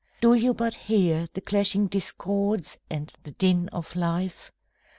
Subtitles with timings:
[0.19, 4.51] Do you but hear the clashing discords and the din of life?